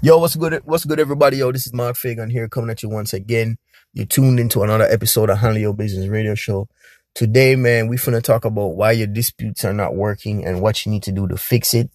Yo, 0.00 0.16
what's 0.16 0.36
good? 0.36 0.62
What's 0.64 0.84
good, 0.84 1.00
everybody? 1.00 1.38
Yo, 1.38 1.50
this 1.50 1.66
is 1.66 1.72
Mark 1.72 1.96
Fagan 1.96 2.30
here 2.30 2.48
coming 2.48 2.70
at 2.70 2.84
you 2.84 2.88
once 2.88 3.12
again. 3.12 3.58
You're 3.92 4.06
tuned 4.06 4.38
into 4.38 4.62
another 4.62 4.84
episode 4.84 5.28
of 5.28 5.38
Handle 5.38 5.60
Your 5.60 5.74
Business 5.74 6.06
Radio 6.06 6.36
Show. 6.36 6.68
Today, 7.16 7.56
man, 7.56 7.88
we 7.88 7.96
finna 7.96 8.22
talk 8.22 8.44
about 8.44 8.76
why 8.76 8.92
your 8.92 9.08
disputes 9.08 9.64
are 9.64 9.72
not 9.72 9.96
working 9.96 10.46
and 10.46 10.62
what 10.62 10.86
you 10.86 10.92
need 10.92 11.02
to 11.02 11.10
do 11.10 11.26
to 11.26 11.36
fix 11.36 11.74
it. 11.74 11.90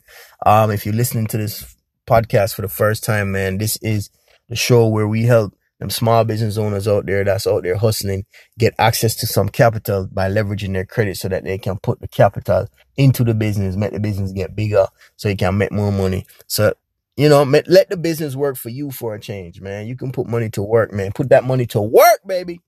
Um, 0.46 0.70
if 0.70 0.86
you're 0.86 0.94
listening 0.94 1.28
to 1.28 1.38
this 1.38 1.78
podcast 2.05 2.55
for 2.55 2.62
the 2.62 2.68
first 2.68 3.05
time, 3.05 3.31
man, 3.31 3.58
this 3.58 3.78
is 3.78 4.10
the 4.49 4.58
show 4.58 4.85
where 4.85 5.08
we 5.08 5.24
help 5.24 5.56
them 5.79 5.90
small 5.90 6.26
business 6.26 6.58
owners 6.58 6.90
out 6.90 7.06
there 7.06 7.24
that's 7.24 7.47
out 7.47 7.63
there 7.63 7.78
hustling 7.78 8.26
get 8.60 8.74
access 8.78 9.15
to 9.15 9.28
some 9.28 9.47
capital 9.47 10.08
by 10.12 10.29
leveraging 10.29 10.74
their 10.74 10.85
credit 10.85 11.15
so 11.17 11.29
that 11.29 11.46
they 11.46 11.58
can 11.58 11.78
put 11.79 12.01
the 12.01 12.08
capital 12.08 12.67
into 12.97 13.24
the 13.24 13.33
business, 13.33 13.78
make 13.78 13.92
the 13.92 13.99
business 13.99 14.33
get 14.33 14.56
bigger 14.56 14.88
so 15.15 15.29
you 15.29 15.38
can 15.38 15.58
make 15.58 15.72
more 15.72 15.92
money. 15.92 16.26
So 16.48 16.73
you 17.16 17.30
know, 17.30 17.44
let 17.44 17.90
the 17.90 17.98
business 17.98 18.36
work 18.36 18.58
for 18.58 18.70
you 18.70 18.90
for 18.91 19.13
a 19.13 19.20
change, 19.20 19.62
man. 19.62 19.88
You 19.88 19.95
can 19.95 20.12
put 20.12 20.27
money 20.27 20.49
to 20.52 20.63
work, 20.63 20.91
man. 20.91 21.12
Put 21.12 21.30
that 21.30 21.44
money 21.44 21.66
to 21.67 21.81
work, 21.81 22.21
baby. 22.26 22.59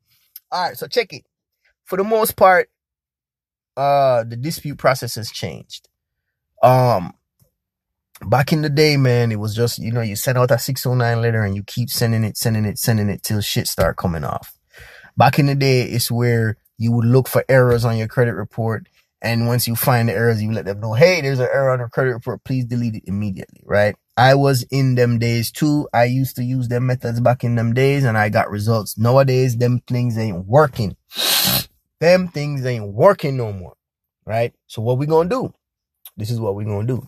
All 0.51 0.67
right, 0.67 0.77
so 0.77 0.87
check 0.87 1.13
it. 1.13 1.23
For 1.85 1.97
the 1.97 2.03
most 2.03 2.35
part, 2.35 2.69
uh, 3.75 4.23
the 4.23 4.35
dispute 4.35 4.77
process 4.77 5.15
has 5.15 5.31
changed. 5.31 5.89
Um, 6.61 7.13
back 8.25 8.53
in 8.53 8.61
the 8.61 8.69
day, 8.69 8.97
man, 8.97 9.31
it 9.31 9.39
was 9.39 9.55
just, 9.55 9.79
you 9.79 9.91
know, 9.91 10.01
you 10.01 10.15
send 10.15 10.37
out 10.37 10.49
that 10.49 10.61
609 10.61 11.21
letter 11.21 11.43
and 11.43 11.55
you 11.55 11.63
keep 11.63 11.89
sending 11.89 12.23
it, 12.23 12.37
sending 12.37 12.65
it, 12.65 12.77
sending 12.77 13.09
it 13.09 13.23
till 13.23 13.41
shit 13.41 13.67
start 13.67 13.97
coming 13.97 14.23
off. 14.23 14.57
Back 15.17 15.39
in 15.39 15.47
the 15.47 15.55
day, 15.55 15.83
it's 15.83 16.11
where 16.11 16.57
you 16.77 16.91
would 16.91 17.05
look 17.05 17.27
for 17.27 17.43
errors 17.49 17.85
on 17.85 17.97
your 17.97 18.07
credit 18.07 18.33
report. 18.33 18.87
And 19.21 19.47
once 19.47 19.67
you 19.67 19.75
find 19.75 20.09
the 20.09 20.13
errors, 20.13 20.41
you 20.41 20.51
let 20.51 20.65
them 20.65 20.81
know, 20.81 20.93
hey, 20.93 21.21
there's 21.21 21.39
an 21.39 21.47
error 21.51 21.71
on 21.71 21.79
your 21.79 21.89
credit 21.89 22.13
report. 22.13 22.43
Please 22.43 22.65
delete 22.65 22.95
it 22.95 23.03
immediately, 23.05 23.61
right? 23.65 23.95
I 24.17 24.35
was 24.35 24.63
in 24.71 24.95
them 24.95 25.19
days 25.19 25.51
too. 25.51 25.89
I 25.93 26.05
used 26.05 26.35
to 26.37 26.43
use 26.43 26.69
them 26.69 26.85
methods 26.85 27.19
back 27.19 27.43
in 27.43 27.55
them 27.55 27.73
days 27.73 28.05
and 28.05 28.17
I 28.17 28.29
got 28.29 28.49
results. 28.49 28.97
Nowadays, 28.97 29.57
them 29.57 29.81
things 29.87 30.17
ain't 30.17 30.45
working. 30.45 30.95
Them 31.99 32.29
things 32.29 32.65
ain't 32.65 32.93
working 32.93 33.35
no 33.37 33.51
more. 33.51 33.75
Right? 34.25 34.53
So 34.67 34.81
what 34.81 34.97
we 34.97 35.05
gonna 35.05 35.29
do? 35.29 35.53
This 36.15 36.31
is 36.31 36.39
what 36.39 36.55
we 36.55 36.63
gonna 36.63 36.87
do. 36.87 37.07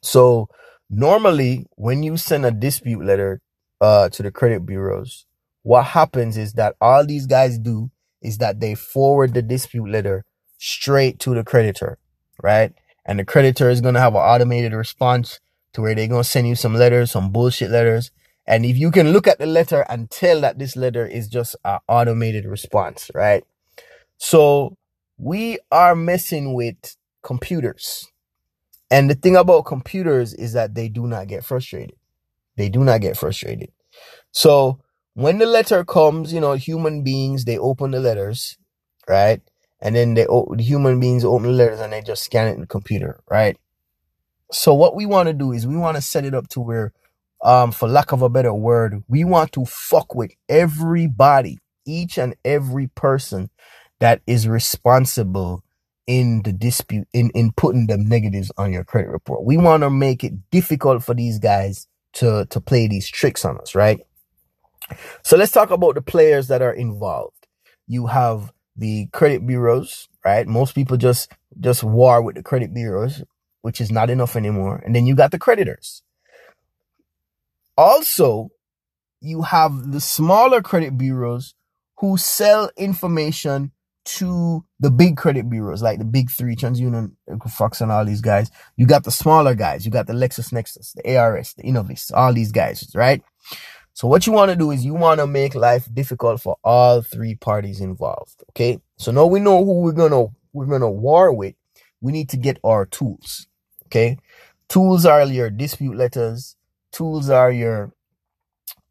So 0.00 0.48
normally 0.90 1.66
when 1.76 2.02
you 2.02 2.16
send 2.16 2.44
a 2.44 2.50
dispute 2.50 3.04
letter 3.04 3.40
uh 3.80 4.08
to 4.08 4.22
the 4.22 4.32
credit 4.32 4.66
bureaus, 4.66 5.26
what 5.62 5.84
happens 5.84 6.36
is 6.36 6.54
that 6.54 6.74
all 6.80 7.06
these 7.06 7.26
guys 7.26 7.58
do 7.58 7.90
is 8.20 8.38
that 8.38 8.58
they 8.58 8.74
forward 8.74 9.32
the 9.32 9.42
dispute 9.42 9.88
letter 9.88 10.24
straight 10.58 11.20
to 11.20 11.34
the 11.34 11.44
creditor, 11.44 11.98
right? 12.42 12.72
And 13.04 13.20
the 13.20 13.24
creditor 13.24 13.70
is 13.70 13.80
gonna 13.80 14.00
have 14.00 14.14
an 14.14 14.20
automated 14.20 14.72
response 14.72 15.38
to 15.76 15.82
where 15.82 15.94
they're 15.94 16.08
going 16.08 16.22
to 16.22 16.28
send 16.28 16.48
you 16.48 16.54
some 16.54 16.74
letters, 16.74 17.10
some 17.12 17.30
bullshit 17.30 17.70
letters. 17.70 18.10
And 18.46 18.64
if 18.64 18.78
you 18.78 18.90
can 18.90 19.12
look 19.12 19.26
at 19.26 19.38
the 19.38 19.46
letter 19.46 19.84
and 19.90 20.10
tell 20.10 20.40
that 20.40 20.58
this 20.58 20.74
letter 20.74 21.06
is 21.06 21.28
just 21.28 21.54
an 21.66 21.80
automated 21.86 22.46
response, 22.46 23.10
right? 23.14 23.44
So 24.16 24.78
we 25.18 25.58
are 25.70 25.94
messing 25.94 26.54
with 26.54 26.96
computers. 27.22 28.06
And 28.90 29.10
the 29.10 29.14
thing 29.14 29.36
about 29.36 29.66
computers 29.66 30.32
is 30.32 30.54
that 30.54 30.74
they 30.74 30.88
do 30.88 31.06
not 31.06 31.28
get 31.28 31.44
frustrated. 31.44 31.96
They 32.56 32.70
do 32.70 32.82
not 32.82 33.02
get 33.02 33.18
frustrated. 33.18 33.70
So 34.30 34.80
when 35.12 35.36
the 35.36 35.46
letter 35.46 35.84
comes, 35.84 36.32
you 36.32 36.40
know, 36.40 36.54
human 36.54 37.02
beings, 37.02 37.44
they 37.44 37.58
open 37.58 37.90
the 37.90 38.00
letters, 38.00 38.56
right? 39.06 39.42
And 39.80 39.94
then 39.94 40.14
they, 40.14 40.24
the 40.24 40.62
human 40.62 41.00
beings 41.00 41.22
open 41.22 41.48
the 41.48 41.52
letters 41.52 41.80
and 41.80 41.92
they 41.92 42.00
just 42.00 42.24
scan 42.24 42.48
it 42.48 42.54
in 42.54 42.60
the 42.60 42.66
computer, 42.66 43.20
right? 43.30 43.58
So 44.52 44.74
what 44.74 44.94
we 44.94 45.06
want 45.06 45.28
to 45.28 45.32
do 45.32 45.52
is 45.52 45.66
we 45.66 45.76
want 45.76 45.96
to 45.96 46.02
set 46.02 46.24
it 46.24 46.34
up 46.34 46.48
to 46.48 46.60
where, 46.60 46.92
um, 47.42 47.72
for 47.72 47.88
lack 47.88 48.12
of 48.12 48.22
a 48.22 48.28
better 48.28 48.54
word, 48.54 49.02
we 49.08 49.24
want 49.24 49.52
to 49.52 49.64
fuck 49.64 50.14
with 50.14 50.32
everybody, 50.48 51.58
each 51.86 52.18
and 52.18 52.34
every 52.44 52.86
person 52.88 53.50
that 54.00 54.22
is 54.26 54.46
responsible 54.46 55.62
in 56.06 56.42
the 56.42 56.52
dispute, 56.52 57.08
in, 57.12 57.30
in 57.30 57.52
putting 57.52 57.88
them 57.88 58.08
negatives 58.08 58.52
on 58.56 58.72
your 58.72 58.84
credit 58.84 59.10
report. 59.10 59.44
We 59.44 59.56
want 59.56 59.82
to 59.82 59.90
make 59.90 60.22
it 60.22 60.50
difficult 60.50 61.02
for 61.02 61.14
these 61.14 61.38
guys 61.38 61.88
to, 62.14 62.46
to 62.50 62.60
play 62.60 62.86
these 62.86 63.08
tricks 63.08 63.44
on 63.44 63.58
us, 63.58 63.74
right? 63.74 64.00
So 65.24 65.36
let's 65.36 65.50
talk 65.50 65.70
about 65.70 65.96
the 65.96 66.02
players 66.02 66.46
that 66.48 66.62
are 66.62 66.72
involved. 66.72 67.48
You 67.88 68.06
have 68.06 68.52
the 68.76 69.08
credit 69.12 69.44
bureaus, 69.44 70.08
right? 70.24 70.46
Most 70.46 70.74
people 70.74 70.96
just, 70.96 71.32
just 71.58 71.82
war 71.82 72.22
with 72.22 72.36
the 72.36 72.42
credit 72.42 72.72
bureaus 72.72 73.22
which 73.66 73.80
is 73.80 73.90
not 73.90 74.10
enough 74.10 74.36
anymore. 74.36 74.80
And 74.86 74.94
then 74.94 75.06
you 75.08 75.16
got 75.16 75.32
the 75.32 75.40
creditors. 75.40 76.00
Also, 77.76 78.50
you 79.20 79.42
have 79.42 79.90
the 79.90 80.00
smaller 80.00 80.62
credit 80.62 80.96
bureaus 80.96 81.52
who 81.98 82.16
sell 82.16 82.70
information 82.76 83.72
to 84.04 84.64
the 84.78 84.92
big 84.92 85.16
credit 85.16 85.50
bureaus, 85.50 85.82
like 85.82 85.98
the 85.98 86.04
big 86.04 86.30
three, 86.30 86.54
TransUnion, 86.54 87.16
Equifax, 87.28 87.80
and 87.80 87.90
all 87.90 88.04
these 88.04 88.20
guys. 88.20 88.52
You 88.76 88.86
got 88.86 89.02
the 89.02 89.10
smaller 89.10 89.56
guys. 89.56 89.84
You 89.84 89.90
got 89.90 90.06
the 90.06 90.12
LexisNexis, 90.12 90.92
the 90.94 91.16
ARS, 91.16 91.54
the 91.54 91.64
Innovis, 91.64 92.12
all 92.14 92.32
these 92.32 92.52
guys, 92.52 92.88
right? 92.94 93.20
So 93.94 94.06
what 94.06 94.28
you 94.28 94.32
want 94.32 94.52
to 94.52 94.56
do 94.56 94.70
is 94.70 94.84
you 94.84 94.94
want 94.94 95.18
to 95.18 95.26
make 95.26 95.56
life 95.56 95.88
difficult 95.92 96.40
for 96.40 96.56
all 96.62 97.02
three 97.02 97.34
parties 97.34 97.80
involved. 97.80 98.44
Okay. 98.50 98.78
So 98.96 99.10
now 99.10 99.26
we 99.26 99.40
know 99.40 99.64
who 99.64 99.80
we're 99.80 99.90
gonna 99.90 100.26
we're 100.52 100.66
gonna 100.66 100.88
war 100.88 101.32
with. 101.32 101.56
We 102.00 102.12
need 102.12 102.28
to 102.28 102.36
get 102.36 102.60
our 102.62 102.86
tools. 102.86 103.48
Okay. 103.86 104.18
Tools 104.68 105.06
are 105.06 105.24
your 105.24 105.48
dispute 105.50 105.96
letters. 105.96 106.56
Tools 106.92 107.30
are 107.30 107.52
your, 107.52 107.92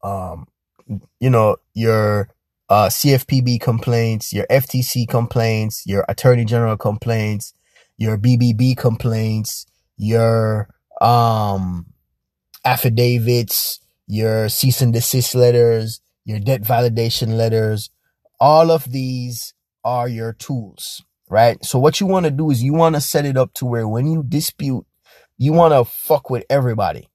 um, 0.03 0.47
you 1.19 1.29
know, 1.29 1.57
your, 1.73 2.29
uh, 2.69 2.88
CFPB 2.88 3.59
complaints, 3.59 4.31
your 4.31 4.45
FTC 4.50 5.05
complaints, 5.05 5.84
your 5.85 6.05
attorney 6.07 6.45
general 6.45 6.78
complaints, 6.78 7.53
your 7.97 8.17
BBB 8.17 8.75
complaints, 8.78 9.66
your, 9.97 10.69
um, 11.01 11.88
affidavits, 12.63 13.79
your 14.07 14.47
cease 14.50 14.81
and 14.81 14.94
desist 14.94 15.35
letters, 15.35 16.00
your 16.23 16.39
debt 16.39 16.61
validation 16.61 17.35
letters. 17.35 17.89
All 18.39 18.72
of 18.72 18.91
these 18.91 19.53
are 19.84 20.07
your 20.07 20.34
tools 20.34 21.03
right? 21.29 21.63
So 21.63 21.79
what 21.79 21.99
you 21.99 22.07
want 22.07 22.25
to 22.25 22.31
do 22.31 22.49
is 22.51 22.63
you 22.63 22.73
want 22.73 22.95
to 22.95 23.01
set 23.01 23.25
it 23.25 23.37
up 23.37 23.53
to 23.55 23.65
where 23.65 23.87
when 23.87 24.07
you 24.07 24.23
dispute, 24.23 24.85
you 25.37 25.53
want 25.53 25.73
to 25.73 25.83
fuck 25.83 26.29
with 26.29 26.45
everybody, 26.49 27.09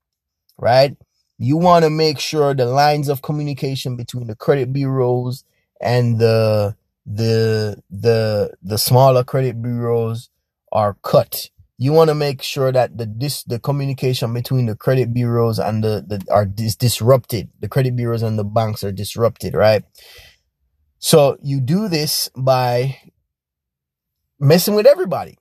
right? 0.59 0.97
You 1.39 1.57
want 1.57 1.85
to 1.85 1.91
make 1.91 2.19
sure 2.19 2.55
the 2.55 2.67
lines 2.67 3.09
of 3.09 3.23
communication 3.23 3.97
between 3.97 4.27
the 4.27 4.37
credit 4.37 4.73
bureaus 4.73 5.45
and 5.81 6.19
the 6.19 6.77
the 7.07 7.83
the 7.91 8.53
the 8.63 8.79
smaller 8.79 9.25
credit 9.25 9.63
bureaus 9.63 10.29
are 10.71 10.97
cut. 11.03 11.49
You 11.79 11.95
want 11.95 12.09
to 12.11 12.15
make 12.15 12.43
sure 12.43 12.73
that 12.73 12.99
the 12.99 13.07
this 13.07 13.43
the 13.45 13.59
communication 13.59 14.35
between 14.35 14.67
the 14.67 14.77
credit 14.77 15.15
bureaus 15.15 15.59
and 15.59 15.83
the, 15.83 16.05
the 16.07 16.23
are 16.31 16.45
dis- 16.45 16.77
disrupted. 16.77 17.49
The 17.61 17.69
credit 17.69 17.97
bureaus 17.97 18.23
and 18.23 18.39
the 18.39 18.45
banks 18.45 18.85
are 18.85 18.93
disrupted, 18.93 19.55
right? 19.55 19.83
So 20.99 21.39
you 21.43 21.63
do 21.63 21.89
this 21.89 22.29
by 22.37 22.99
messing 24.41 24.75
with 24.75 24.87
everybody. 24.87 25.39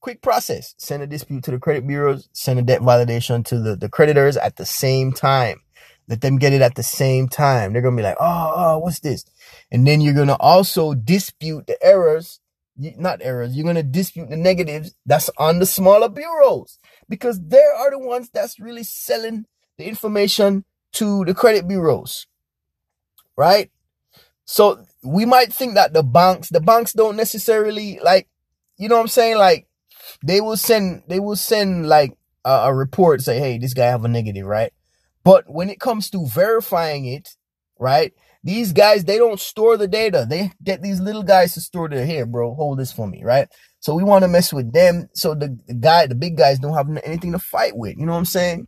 Quick 0.00 0.22
process. 0.22 0.74
Send 0.78 1.02
a 1.02 1.06
dispute 1.06 1.44
to 1.44 1.50
the 1.50 1.58
credit 1.58 1.86
bureaus, 1.86 2.28
send 2.32 2.58
a 2.58 2.62
debt 2.62 2.80
validation 2.80 3.44
to 3.46 3.58
the, 3.58 3.76
the 3.76 3.88
creditors 3.88 4.36
at 4.36 4.56
the 4.56 4.66
same 4.66 5.12
time. 5.12 5.60
Let 6.08 6.22
them 6.22 6.38
get 6.38 6.52
it 6.52 6.60
at 6.60 6.74
the 6.74 6.82
same 6.82 7.28
time. 7.28 7.72
They're 7.72 7.82
going 7.82 7.96
to 7.96 8.00
be 8.00 8.04
like, 8.04 8.16
oh, 8.18 8.52
oh, 8.56 8.78
what's 8.78 9.00
this? 9.00 9.24
And 9.70 9.86
then 9.86 10.00
you're 10.00 10.14
going 10.14 10.28
to 10.28 10.36
also 10.36 10.94
dispute 10.94 11.68
the 11.68 11.80
errors, 11.80 12.40
not 12.76 13.20
errors, 13.22 13.54
you're 13.54 13.64
going 13.64 13.76
to 13.76 13.82
dispute 13.84 14.28
the 14.28 14.36
negatives 14.36 14.96
that's 15.06 15.30
on 15.38 15.60
the 15.60 15.66
smaller 15.66 16.08
bureaus 16.08 16.78
because 17.08 17.40
they 17.40 17.62
are 17.78 17.90
the 17.90 17.98
ones 17.98 18.30
that's 18.30 18.58
really 18.58 18.82
selling 18.82 19.46
the 19.78 19.84
information 19.84 20.64
to 20.94 21.24
the 21.26 21.34
credit 21.34 21.68
bureaus. 21.68 22.26
Right? 23.36 23.70
So 24.46 24.84
we 25.04 25.26
might 25.26 25.52
think 25.52 25.74
that 25.74 25.92
the 25.92 26.02
banks, 26.02 26.48
the 26.48 26.60
banks 26.60 26.92
don't 26.92 27.16
necessarily 27.16 28.00
like 28.02 28.26
you 28.80 28.88
know 28.88 28.96
what 28.96 29.02
I'm 29.02 29.08
saying? 29.08 29.36
Like 29.36 29.68
they 30.24 30.40
will 30.40 30.56
send 30.56 31.02
they 31.06 31.20
will 31.20 31.36
send 31.36 31.86
like 31.86 32.16
a, 32.44 32.50
a 32.50 32.74
report 32.74 33.20
say, 33.20 33.38
hey, 33.38 33.58
this 33.58 33.74
guy 33.74 33.86
have 33.86 34.04
a 34.04 34.08
negative, 34.08 34.46
right? 34.46 34.72
But 35.22 35.44
when 35.48 35.68
it 35.68 35.80
comes 35.80 36.08
to 36.10 36.26
verifying 36.26 37.04
it, 37.04 37.36
right? 37.78 38.12
These 38.42 38.72
guys, 38.72 39.04
they 39.04 39.18
don't 39.18 39.38
store 39.38 39.76
the 39.76 39.86
data. 39.86 40.26
They 40.28 40.50
get 40.64 40.80
these 40.80 40.98
little 40.98 41.22
guys 41.22 41.52
to 41.54 41.60
store 41.60 41.90
the 41.90 42.06
here, 42.06 42.24
bro. 42.24 42.54
Hold 42.54 42.78
this 42.78 42.90
for 42.90 43.06
me, 43.06 43.22
right? 43.22 43.48
So 43.80 43.94
we 43.94 44.02
want 44.02 44.22
to 44.22 44.28
mess 44.28 44.50
with 44.50 44.72
them. 44.72 45.10
So 45.12 45.34
the, 45.34 45.58
the 45.66 45.74
guy, 45.74 46.06
the 46.06 46.14
big 46.14 46.38
guys 46.38 46.58
don't 46.58 46.74
have 46.74 46.88
anything 47.04 47.32
to 47.32 47.38
fight 47.38 47.76
with. 47.76 47.98
You 47.98 48.06
know 48.06 48.12
what 48.12 48.18
I'm 48.18 48.24
saying? 48.24 48.66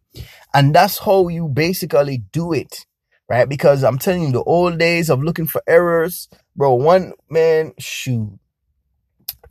And 0.53 0.75
that's 0.75 0.99
how 0.99 1.29
you 1.29 1.49
basically 1.49 2.19
do 2.33 2.53
it, 2.53 2.85
right? 3.31 3.49
Because 3.49 3.83
I'm 3.83 3.99
telling 3.99 4.25
you, 4.25 4.33
the 4.33 4.43
old 4.43 4.79
days 4.79 5.09
of 5.09 5.23
looking 5.23 5.47
for 5.47 5.63
errors, 5.67 6.29
bro. 6.55 6.75
One 6.75 7.15
man, 7.31 7.73
shoot, 7.79 8.39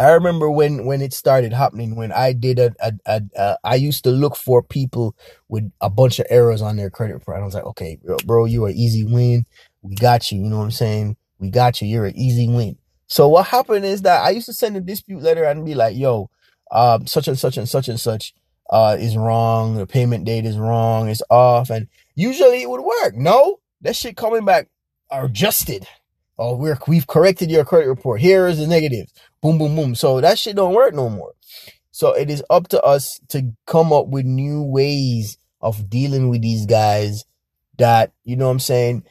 I 0.07 0.12
remember 0.12 0.50
when 0.50 0.86
when 0.86 1.01
it 1.01 1.13
started 1.13 1.53
happening. 1.53 1.95
When 1.95 2.12
I 2.12 2.33
did 2.33 2.59
a, 2.59 2.74
a, 2.81 2.94
a, 3.06 3.21
a 3.38 3.57
I 3.63 3.75
used 3.75 4.03
to 4.06 4.12
look 4.12 4.36
for 4.36 4.63
people 4.63 5.15
with 5.50 5.71
a 5.81 5.89
bunch 5.89 6.19
of 6.19 6.27
errors 6.30 6.62
on 6.62 6.77
their 6.77 6.89
credit 6.89 7.15
report. 7.15 7.38
I 7.39 7.45
was 7.45 7.56
like, 7.56 7.65
okay, 7.65 8.00
bro, 8.25 8.45
you 8.45 8.65
are 8.65 8.71
easy 8.71 9.03
win. 9.03 9.45
We 9.81 9.95
got 9.95 10.31
you. 10.31 10.39
You 10.42 10.50
know 10.50 10.57
what 10.57 10.65
I'm 10.65 10.71
saying? 10.71 11.18
We 11.39 11.50
got 11.50 11.81
you. 11.81 11.88
You're 11.88 12.06
an 12.07 12.18
easy 12.18 12.48
win. 12.48 12.77
So 13.07 13.27
what 13.27 13.48
happened 13.48 13.86
is 13.86 14.03
that 14.03 14.24
I 14.24 14.30
used 14.31 14.45
to 14.48 14.53
send 14.53 14.77
a 14.77 14.81
dispute 14.81 15.21
letter 15.21 15.44
and 15.44 15.65
be 15.65 15.75
like, 15.75 15.95
yo, 15.98 16.30
um, 16.71 17.07
such 17.07 17.27
and 17.27 17.38
such 17.38 17.57
and 17.57 17.68
such 17.68 17.89
and 17.89 18.00
such 18.00 18.33
uh, 18.69 18.97
is 19.00 19.18
wrong. 19.18 19.75
The 19.75 19.86
payment 19.88 20.25
date 20.25 20.45
is 20.45 20.57
wrong. 20.57 21.09
It's 21.09 21.21
off. 21.30 21.69
And 21.69 21.88
usually 22.15 22.62
it 22.62 22.69
would 22.69 22.81
work. 22.81 23.15
No, 23.15 23.59
that 23.81 23.95
shit 23.95 24.15
coming 24.15 24.45
back 24.45 24.69
are 25.09 25.25
adjusted. 25.25 25.86
Oh, 26.44 26.56
we're, 26.56 26.80
we've 26.88 27.06
corrected 27.06 27.52
your 27.52 27.64
credit 27.64 27.88
report. 27.88 28.20
Here 28.20 28.48
is 28.48 28.58
the 28.58 28.66
negatives. 28.66 29.14
Boom, 29.44 29.60
boom, 29.60 29.76
boom. 29.76 29.94
So 29.94 30.20
that 30.22 30.40
shit 30.40 30.56
don't 30.56 30.74
work 30.74 30.92
no 30.96 31.08
more. 31.08 31.34
So 31.92 32.14
it 32.14 32.32
is 32.32 32.44
up 32.50 32.68
to 32.70 32.82
us 32.82 33.20
to 33.30 33.52
come 33.68 33.94
up 33.94 34.08
with 34.08 34.26
new 34.26 34.64
ways 34.64 35.38
of 35.62 35.88
dealing 35.88 36.30
with 36.30 36.42
these 36.42 36.66
guys 36.66 37.26
that, 37.78 38.12
you 38.24 38.36
know 38.36 38.46
what 38.46 38.54
I'm 38.54 38.60
saying, 38.60 39.04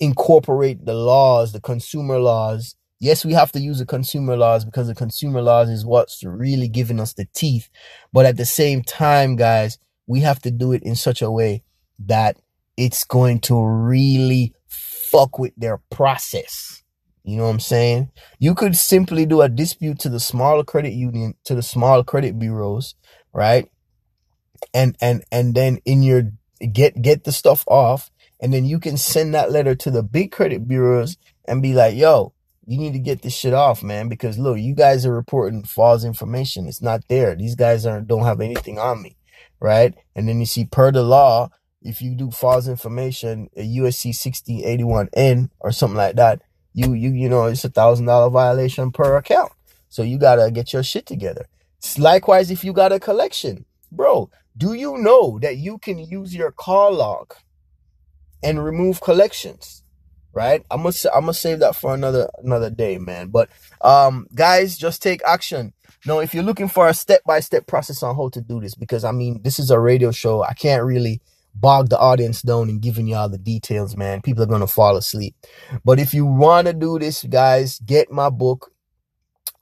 incorporate 0.00 0.84
the 0.84 0.94
laws, 0.94 1.52
the 1.52 1.60
consumer 1.60 2.18
laws. 2.18 2.74
Yes, 2.98 3.24
we 3.24 3.32
have 3.32 3.52
to 3.52 3.60
use 3.60 3.78
the 3.78 3.86
consumer 3.86 4.36
laws 4.36 4.64
because 4.64 4.88
the 4.88 4.94
consumer 4.96 5.40
laws 5.40 5.68
is 5.68 5.86
what's 5.86 6.24
really 6.24 6.66
giving 6.66 6.98
us 6.98 7.12
the 7.12 7.28
teeth. 7.32 7.68
But 8.12 8.26
at 8.26 8.38
the 8.38 8.44
same 8.44 8.82
time, 8.82 9.36
guys, 9.36 9.78
we 10.08 10.18
have 10.22 10.42
to 10.42 10.50
do 10.50 10.72
it 10.72 10.82
in 10.82 10.96
such 10.96 11.22
a 11.22 11.30
way 11.30 11.62
that 12.00 12.38
it's 12.76 13.04
going 13.04 13.38
to 13.42 13.64
really 13.64 14.52
fuck 15.12 15.38
with 15.38 15.52
their 15.56 15.80
process. 15.90 16.82
You 17.24 17.36
know 17.36 17.44
what 17.44 17.50
I'm 17.50 17.60
saying? 17.60 18.10
You 18.40 18.54
could 18.54 18.76
simply 18.76 19.26
do 19.26 19.42
a 19.42 19.48
dispute 19.48 20.00
to 20.00 20.08
the 20.08 20.18
smaller 20.18 20.64
credit 20.64 20.92
union, 20.92 21.34
to 21.44 21.54
the 21.54 21.62
small 21.62 22.02
credit 22.02 22.38
bureaus, 22.38 22.96
right? 23.32 23.68
And 24.74 24.96
and 25.00 25.22
and 25.30 25.54
then 25.54 25.78
in 25.84 26.02
your 26.02 26.32
get 26.72 27.00
get 27.00 27.24
the 27.24 27.32
stuff 27.32 27.64
off, 27.68 28.10
and 28.40 28.52
then 28.52 28.64
you 28.64 28.80
can 28.80 28.96
send 28.96 29.34
that 29.34 29.52
letter 29.52 29.74
to 29.76 29.90
the 29.90 30.02
big 30.02 30.32
credit 30.32 30.66
bureaus 30.66 31.16
and 31.46 31.62
be 31.62 31.74
like, 31.74 31.94
"Yo, 31.94 32.34
you 32.66 32.78
need 32.78 32.92
to 32.92 32.98
get 32.98 33.22
this 33.22 33.34
shit 33.34 33.54
off, 33.54 33.82
man, 33.82 34.08
because 34.08 34.38
look, 34.38 34.58
you 34.58 34.74
guys 34.74 35.04
are 35.04 35.14
reporting 35.14 35.64
false 35.64 36.04
information. 36.04 36.66
It's 36.66 36.82
not 36.82 37.06
there. 37.08 37.34
These 37.34 37.54
guys 37.54 37.86
aren't 37.86 38.08
don't 38.08 38.24
have 38.24 38.40
anything 38.40 38.78
on 38.78 39.02
me, 39.02 39.16
right? 39.60 39.94
And 40.14 40.28
then 40.28 40.40
you 40.40 40.46
see 40.46 40.64
per 40.64 40.90
the 40.90 41.02
law, 41.02 41.50
if 41.84 42.00
you 42.00 42.14
do 42.14 42.30
false 42.30 42.68
information, 42.68 43.50
a 43.56 43.62
USC 43.76 44.10
1681N 44.10 45.50
or 45.60 45.72
something 45.72 45.96
like 45.96 46.16
that, 46.16 46.42
you 46.74 46.94
you 46.94 47.10
you 47.10 47.28
know 47.28 47.46
it's 47.46 47.64
a 47.64 47.68
thousand 47.68 48.06
dollar 48.06 48.30
violation 48.30 48.90
per 48.92 49.16
account. 49.16 49.52
So 49.88 50.02
you 50.02 50.18
gotta 50.18 50.50
get 50.50 50.72
your 50.72 50.82
shit 50.82 51.06
together. 51.06 51.46
Likewise, 51.98 52.50
if 52.50 52.64
you 52.64 52.72
got 52.72 52.92
a 52.92 53.00
collection, 53.00 53.64
bro, 53.90 54.30
do 54.56 54.72
you 54.72 54.96
know 54.98 55.38
that 55.40 55.56
you 55.56 55.78
can 55.78 55.98
use 55.98 56.34
your 56.34 56.52
call 56.52 56.94
log 56.94 57.34
and 58.42 58.64
remove 58.64 59.00
collections? 59.00 59.82
Right? 60.32 60.64
I'm 60.70 60.82
gonna 60.82 60.94
I'm 61.14 61.22
gonna 61.22 61.34
save 61.34 61.58
that 61.58 61.76
for 61.76 61.92
another 61.92 62.30
another 62.42 62.70
day, 62.70 62.96
man. 62.96 63.28
But 63.28 63.50
um, 63.82 64.28
guys, 64.34 64.78
just 64.78 65.02
take 65.02 65.20
action. 65.26 65.74
Now, 66.06 66.18
if 66.18 66.34
you're 66.34 66.42
looking 66.42 66.68
for 66.68 66.88
a 66.88 66.94
step 66.94 67.22
by 67.24 67.40
step 67.40 67.66
process 67.66 68.02
on 68.02 68.16
how 68.16 68.28
to 68.30 68.40
do 68.40 68.60
this, 68.60 68.74
because 68.74 69.04
I 69.04 69.12
mean, 69.12 69.42
this 69.42 69.58
is 69.58 69.70
a 69.70 69.78
radio 69.78 70.10
show, 70.10 70.42
I 70.42 70.54
can't 70.54 70.82
really 70.82 71.20
bog 71.54 71.88
the 71.88 71.98
audience 71.98 72.42
down 72.42 72.68
and 72.68 72.80
giving 72.80 73.06
you 73.06 73.14
all 73.14 73.28
the 73.28 73.38
details, 73.38 73.96
man. 73.96 74.22
People 74.22 74.42
are 74.44 74.58
to 74.58 74.66
fall 74.66 74.96
asleep. 74.96 75.34
But 75.84 75.98
if 75.98 76.14
you 76.14 76.26
want 76.26 76.66
to 76.66 76.72
do 76.72 76.98
this, 76.98 77.24
guys, 77.24 77.78
get 77.80 78.10
my 78.10 78.30
book, 78.30 78.72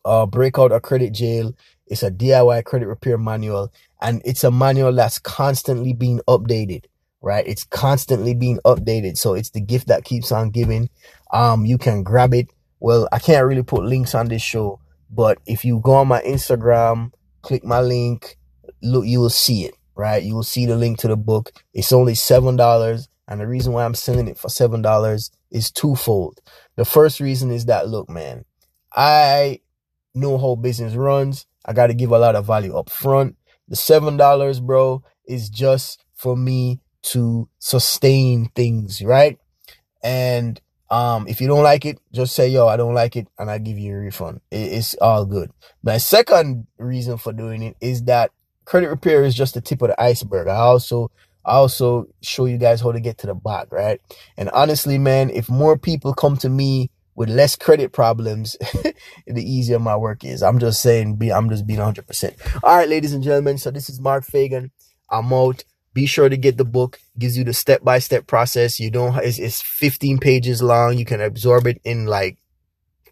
uh, 0.05 0.27
Breakout 0.27 0.73
a 0.73 0.81
Credit 0.81 1.13
Jail. 1.13 1.55
It's 1.87 2.03
a 2.03 2.11
DIY 2.11 2.65
credit 2.65 2.87
repair 2.87 3.19
manual, 3.19 3.73
and 4.01 4.23
it's 4.25 4.45
a 4.45 4.51
manual 4.51 4.93
that's 4.93 5.19
constantly 5.19 5.93
being 5.93 6.21
updated, 6.29 6.85
right? 7.21 7.45
It's 7.47 7.65
constantly 7.65 8.33
being 8.33 8.61
updated. 8.65 9.19
So 9.19 9.35
it's 9.35 9.51
the 9.51 9.61
gift 9.61 9.89
that 9.89 10.05
keeps 10.05 10.31
on 10.31 10.51
giving. 10.51 10.89
Um, 11.33 11.67
you 11.67 11.79
can 11.79 12.05
grab 12.05 12.33
it. 12.33 12.49
Well, 12.79 13.09
I 13.13 13.19
can't 13.19 13.45
really 13.45 13.65
put 13.65 13.85
links 13.85 14.15
on 14.15 14.29
this 14.29 14.41
show, 14.41 14.81
but 15.11 15.39
if 15.47 15.65
you 15.65 15.81
go 15.81 15.95
on 15.95 16.09
my 16.09 16.23
Instagram, 16.23 17.13
click 17.43 17.65
my 17.65 17.81
link, 17.81 18.39
look, 18.83 19.05
you 19.05 19.19
will 19.19 19.29
see 19.29 19.65
it 19.65 19.75
right? 20.01 20.23
You 20.23 20.35
will 20.35 20.43
see 20.43 20.67
the 20.67 20.77
link 20.77 20.99
to 20.99 21.09
the 21.09 21.17
book. 21.17 21.53
It's 21.75 21.93
only 21.93 22.15
$7. 22.15 23.09
And 23.29 23.41
the 23.41 23.47
reason 23.47 23.73
why 23.73 23.85
I'm 23.85 23.95
selling 23.95 24.27
it 24.27 24.39
for 24.39 24.49
$7 24.49 25.31
is 25.51 25.71
twofold. 25.71 26.41
The 26.77 26.85
first 26.85 27.21
reason 27.21 27.51
is 27.51 27.67
that, 27.67 27.89
look, 27.89 28.09
man, 28.09 28.45
I 28.93 29.61
know 30.15 30.39
how 30.39 30.57
business 30.57 30.95
runs. 30.95 31.47
I 31.65 31.75
got 31.75 31.89
to 31.89 31.95
give 31.95 32.11
a 32.11 32.19
lot 32.19 32.35
of 32.35 32.47
value 32.47 32.75
up 32.77 32.91
front. 32.91 33.37
The 33.69 33.77
$7, 33.77 34.67
bro, 34.67 35.05
is 35.27 35.49
just 35.49 36.03
for 36.15 36.37
me 36.37 36.81
to 37.03 37.49
sustain 37.59 38.51
things, 38.57 39.03
right? 39.03 39.39
And 40.03 40.61
um, 40.91 41.29
if 41.29 41.41
you 41.41 41.47
don't 41.47 41.63
like 41.63 41.85
it, 41.85 41.99
just 42.13 42.35
say, 42.35 42.49
yo, 42.49 42.67
I 42.67 42.77
don't 42.77 42.95
like 42.95 43.15
it, 43.15 43.29
and 43.39 43.49
I 43.51 43.59
give 43.59 43.79
you 43.79 43.95
a 43.95 43.99
refund. 43.99 44.41
it's 44.51 44.95
all 44.95 45.25
good. 45.25 45.51
My 45.83 45.99
second 45.99 46.67
reason 46.79 47.17
for 47.17 47.33
doing 47.33 47.63
it 47.63 47.77
is 47.81 48.03
that 48.05 48.33
credit 48.71 48.89
repair 48.89 49.25
is 49.25 49.35
just 49.35 49.55
the 49.55 49.61
tip 49.61 49.83
of 49.83 49.89
the 49.89 50.01
iceberg. 50.01 50.47
I 50.47 50.55
also 50.55 51.11
I 51.45 51.55
also 51.55 52.07
show 52.23 52.45
you 52.45 52.57
guys 52.57 52.81
how 52.81 52.93
to 52.93 53.01
get 53.01 53.19
to 53.19 53.27
the 53.27 53.35
back, 53.35 53.73
right? 53.73 54.01
And 54.37 54.49
honestly, 54.51 54.97
man, 54.97 55.29
if 55.31 55.49
more 55.49 55.77
people 55.77 56.15
come 56.15 56.37
to 56.37 56.49
me 56.49 56.89
with 57.17 57.29
less 57.29 57.57
credit 57.57 57.93
problems, 57.93 58.57
the 59.27 59.43
easier 59.43 59.81
my 59.81 59.97
work 59.97 60.25
is. 60.25 60.41
I'm 60.41 60.61
just 60.61 60.81
saying, 60.83 61.17
be 61.17 61.33
I'm 61.33 61.51
just 61.51 61.67
being 61.67 61.81
100%. 61.81 62.63
All 62.63 62.77
right, 62.77 62.89
ladies 62.89 63.13
and 63.13 63.25
gentlemen. 63.25 63.59
So 63.59 63.73
this 63.73 63.91
is 63.91 64.01
Mark 64.01 64.25
Fagan. 64.25 64.71
I'm 65.11 65.33
out. 65.33 65.65
Be 65.93 66.07
sure 66.07 66.29
to 66.29 66.37
get 66.37 66.57
the 66.57 66.65
book. 66.65 67.01
Gives 67.19 67.37
you 67.37 67.43
the 67.43 67.53
step 67.53 67.83
by 67.83 67.99
step 67.99 68.29
process. 68.29 68.79
You 68.79 68.93
don't. 68.93 69.17
It's, 69.17 69.41
it's 69.41 69.61
15 69.61 70.19
pages 70.19 70.63
long. 70.63 70.97
You 70.97 71.05
can 71.05 71.21
absorb 71.21 71.67
it 71.67 71.81
in 71.83 72.07
like 72.07 72.39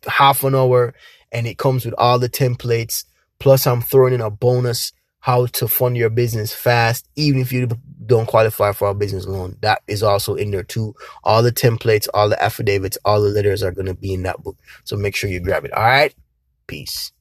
half 0.07 0.45
an 0.45 0.55
hour, 0.55 0.95
and 1.33 1.49
it 1.49 1.59
comes 1.59 1.85
with 1.85 1.97
all 1.99 2.21
the 2.21 2.29
templates. 2.29 3.05
Plus, 3.41 3.67
I'm 3.67 3.81
throwing 3.81 4.15
in 4.15 4.21
a 4.21 4.31
bonus 4.31 4.93
how 5.29 5.45
to 5.45 5.69
fund 5.69 5.95
your 5.95 6.09
business 6.09 6.55
fast, 6.55 7.07
even 7.15 7.39
if 7.39 7.53
you 7.53 7.69
don't 8.07 8.25
qualify 8.25 8.73
for 8.73 8.89
a 8.89 8.95
business 8.95 9.27
loan. 9.27 9.59
That 9.61 9.83
is 9.87 10.03
also 10.03 10.35
in 10.37 10.53
there 10.53 10.63
too. 10.63 10.95
All 11.23 11.43
the 11.43 11.53
templates, 11.53 12.09
all 12.15 12.31
the 12.31 12.43
affidavits, 12.43 12.97
all 13.05 13.21
the 13.21 13.29
letters 13.29 13.63
are 13.63 13.71
going 13.71 13.89
to 13.89 13.95
be 13.95 14.15
in 14.15 14.23
that 14.23 14.43
book. 14.43 14.57
So 14.85 14.97
make 14.97 15.15
sure 15.15 15.29
you 15.29 15.41
grab 15.41 15.67
it. 15.67 15.73
All 15.75 15.85
right. 15.85 16.15
Peace. 16.67 17.13